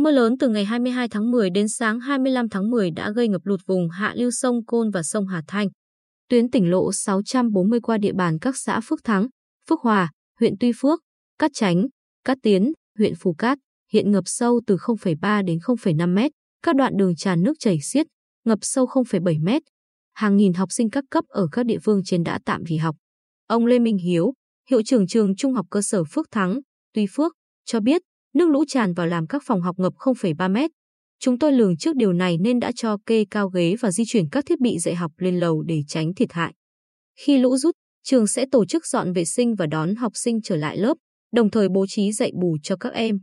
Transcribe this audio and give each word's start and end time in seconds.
Mưa 0.00 0.10
lớn 0.10 0.38
từ 0.38 0.48
ngày 0.48 0.64
22 0.64 1.08
tháng 1.08 1.30
10 1.30 1.50
đến 1.50 1.68
sáng 1.68 2.00
25 2.00 2.48
tháng 2.48 2.70
10 2.70 2.90
đã 2.90 3.10
gây 3.10 3.28
ngập 3.28 3.40
lụt 3.44 3.60
vùng 3.66 3.88
hạ 3.88 4.12
lưu 4.16 4.30
sông 4.30 4.64
Côn 4.64 4.90
và 4.90 5.02
sông 5.02 5.26
Hà 5.26 5.42
Thanh. 5.46 5.68
Tuyến 6.28 6.50
tỉnh 6.50 6.70
lộ 6.70 6.92
640 6.92 7.80
qua 7.80 7.98
địa 7.98 8.12
bàn 8.12 8.38
các 8.38 8.56
xã 8.56 8.80
Phước 8.80 9.04
Thắng, 9.04 9.28
Phước 9.68 9.80
Hòa, 9.80 10.10
huyện 10.40 10.54
Tuy 10.60 10.72
Phước, 10.80 11.00
Cát 11.38 11.50
Chánh, 11.54 11.86
Cát 12.24 12.38
Tiến, 12.42 12.72
huyện 12.98 13.14
Phù 13.20 13.34
Cát, 13.34 13.58
hiện 13.92 14.10
ngập 14.10 14.24
sâu 14.26 14.60
từ 14.66 14.76
0,3 14.76 15.44
đến 15.44 15.58
0,5 15.58 16.14
mét, 16.14 16.32
các 16.62 16.76
đoạn 16.76 16.92
đường 16.96 17.16
tràn 17.16 17.42
nước 17.42 17.54
chảy 17.58 17.78
xiết, 17.82 18.06
ngập 18.44 18.58
sâu 18.62 18.86
0,7 18.86 19.44
mét. 19.44 19.62
Hàng 20.12 20.36
nghìn 20.36 20.52
học 20.52 20.68
sinh 20.72 20.90
các 20.90 21.04
cấp 21.10 21.24
ở 21.28 21.46
các 21.52 21.66
địa 21.66 21.78
phương 21.84 22.00
trên 22.04 22.22
đã 22.22 22.38
tạm 22.44 22.62
nghỉ 22.68 22.76
học. 22.76 22.96
Ông 23.46 23.66
Lê 23.66 23.78
Minh 23.78 23.98
Hiếu, 23.98 24.32
hiệu 24.70 24.82
trưởng 24.82 25.06
trường 25.06 25.36
Trung 25.36 25.52
học 25.52 25.66
cơ 25.70 25.82
sở 25.82 26.04
Phước 26.04 26.30
Thắng, 26.30 26.60
Tuy 26.94 27.06
Phước, 27.10 27.32
cho 27.64 27.80
biết 27.80 28.02
nước 28.34 28.48
lũ 28.48 28.64
tràn 28.68 28.92
vào 28.92 29.06
làm 29.06 29.26
các 29.26 29.42
phòng 29.46 29.60
học 29.60 29.78
ngập 29.78 29.92
0,3 29.94 30.52
mét. 30.52 30.70
Chúng 31.20 31.38
tôi 31.38 31.52
lường 31.52 31.76
trước 31.76 31.96
điều 31.96 32.12
này 32.12 32.38
nên 32.38 32.60
đã 32.60 32.72
cho 32.72 32.96
kê 33.06 33.24
cao 33.30 33.48
ghế 33.48 33.76
và 33.80 33.90
di 33.90 34.04
chuyển 34.06 34.28
các 34.32 34.46
thiết 34.46 34.60
bị 34.60 34.78
dạy 34.78 34.94
học 34.94 35.12
lên 35.18 35.40
lầu 35.40 35.62
để 35.62 35.80
tránh 35.88 36.14
thiệt 36.14 36.32
hại. 36.32 36.54
Khi 37.18 37.38
lũ 37.38 37.56
rút, 37.56 37.74
trường 38.04 38.26
sẽ 38.26 38.46
tổ 38.50 38.64
chức 38.64 38.86
dọn 38.86 39.12
vệ 39.12 39.24
sinh 39.24 39.54
và 39.54 39.66
đón 39.66 39.94
học 39.94 40.12
sinh 40.14 40.42
trở 40.42 40.56
lại 40.56 40.76
lớp, 40.76 40.94
đồng 41.34 41.50
thời 41.50 41.68
bố 41.68 41.86
trí 41.88 42.12
dạy 42.12 42.32
bù 42.40 42.56
cho 42.62 42.76
các 42.76 42.92
em. 42.92 43.18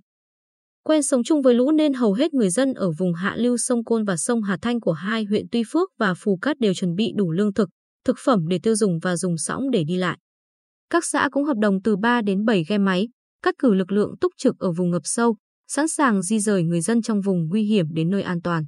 Quen 0.84 1.04
sống 1.04 1.24
chung 1.24 1.42
với 1.42 1.54
lũ 1.54 1.72
nên 1.72 1.94
hầu 1.94 2.14
hết 2.14 2.34
người 2.34 2.50
dân 2.50 2.74
ở 2.74 2.92
vùng 2.98 3.14
hạ 3.14 3.36
lưu 3.38 3.58
sông 3.58 3.84
Côn 3.84 4.04
và 4.04 4.18
sông 4.18 4.42
Hà 4.42 4.58
Thanh 4.62 4.80
của 4.80 4.92
hai 4.92 5.24
huyện 5.24 5.46
Tuy 5.52 5.64
Phước 5.72 5.90
và 6.00 6.14
Phù 6.14 6.38
Cát 6.42 6.60
đều 6.60 6.74
chuẩn 6.74 6.96
bị 6.96 7.12
đủ 7.16 7.32
lương 7.32 7.54
thực, 7.54 7.70
thực 8.06 8.18
phẩm 8.26 8.48
để 8.48 8.60
tiêu 8.64 8.76
dùng 8.76 9.00
và 9.02 9.16
dùng 9.16 9.38
sõng 9.38 9.72
để 9.72 9.84
đi 9.84 9.96
lại. 9.96 10.18
Các 10.90 11.06
xã 11.06 11.30
cũng 11.32 11.44
hợp 11.44 11.58
đồng 11.58 11.82
từ 11.82 11.96
3 11.96 12.22
đến 12.22 12.46
7 12.46 12.64
ghe 12.70 12.78
máy, 12.78 13.08
cắt 13.42 13.56
cử 13.60 13.74
lực 13.74 13.92
lượng 13.92 14.16
túc 14.22 14.32
trực 14.38 14.60
ở 14.60 14.72
vùng 14.72 14.92
ngập 14.92 15.02
sâu, 15.06 15.38
sẵn 15.68 15.88
sàng 15.88 16.22
di 16.22 16.40
rời 16.40 16.64
người 16.64 16.82
dân 16.82 17.02
trong 17.02 17.22
vùng 17.22 17.48
nguy 17.48 17.64
hiểm 17.64 17.86
đến 17.94 18.10
nơi 18.10 18.22
an 18.22 18.42
toàn. 18.42 18.66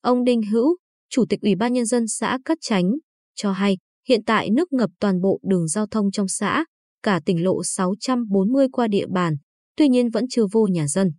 Ông 0.00 0.24
Đinh 0.24 0.42
Hữu, 0.42 0.76
Chủ 1.10 1.24
tịch 1.28 1.40
Ủy 1.40 1.54
ban 1.54 1.72
Nhân 1.72 1.86
dân 1.86 2.08
xã 2.08 2.38
Cát 2.44 2.58
Chánh, 2.60 2.90
cho 3.34 3.52
hay 3.52 3.78
hiện 4.08 4.24
tại 4.24 4.50
nước 4.50 4.72
ngập 4.72 4.90
toàn 5.00 5.20
bộ 5.20 5.40
đường 5.42 5.68
giao 5.68 5.86
thông 5.86 6.10
trong 6.10 6.28
xã, 6.28 6.64
cả 7.02 7.20
tỉnh 7.26 7.44
lộ 7.44 7.64
640 7.64 8.66
qua 8.72 8.88
địa 8.88 9.06
bàn, 9.14 9.36
tuy 9.76 9.88
nhiên 9.88 10.10
vẫn 10.10 10.24
chưa 10.30 10.46
vô 10.52 10.66
nhà 10.66 10.88
dân. 10.88 11.10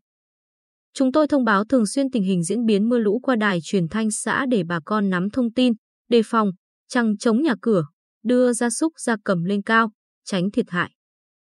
Chúng 0.93 1.11
tôi 1.11 1.27
thông 1.27 1.43
báo 1.43 1.65
thường 1.65 1.85
xuyên 1.85 2.11
tình 2.11 2.23
hình 2.23 2.43
diễn 2.43 2.65
biến 2.65 2.89
mưa 2.89 2.97
lũ 2.97 3.19
qua 3.23 3.35
đài 3.35 3.59
truyền 3.63 3.87
thanh 3.87 4.11
xã 4.11 4.45
để 4.49 4.63
bà 4.63 4.79
con 4.85 5.09
nắm 5.09 5.29
thông 5.29 5.53
tin, 5.53 5.73
đề 6.09 6.21
phòng, 6.25 6.49
trăng 6.87 7.17
chống 7.17 7.41
nhà 7.41 7.55
cửa, 7.61 7.85
đưa 8.23 8.53
gia 8.53 8.69
súc 8.69 8.93
gia 8.99 9.15
cầm 9.23 9.43
lên 9.43 9.61
cao, 9.61 9.91
tránh 10.25 10.51
thiệt 10.51 10.65
hại. 10.69 10.91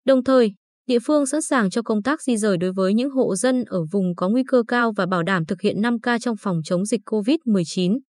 Đồng 0.06 0.24
thời, 0.24 0.54
địa 0.88 1.00
phương 1.00 1.26
sẵn 1.26 1.42
sàng 1.42 1.70
cho 1.70 1.82
công 1.82 2.04
tác 2.04 2.22
di 2.22 2.38
rời 2.38 2.58
đối 2.58 2.72
với 2.72 2.94
những 2.94 3.10
hộ 3.10 3.36
dân 3.36 3.64
ở 3.68 3.80
vùng 3.92 4.16
có 4.16 4.30
nguy 4.30 4.44
cơ 4.48 4.64
cao 4.68 4.92
và 4.98 5.06
bảo 5.06 5.24
đảm 5.24 5.46
thực 5.46 5.62
hiện 5.62 5.82
5K 5.82 6.20
trong 6.20 6.36
phòng 6.38 6.62
chống 6.64 6.86
dịch 6.86 7.02
COVID-19. 7.06 8.00